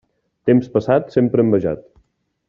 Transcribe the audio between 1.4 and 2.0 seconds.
envejat.